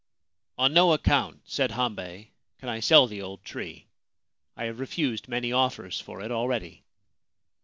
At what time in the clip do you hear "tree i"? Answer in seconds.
3.45-4.63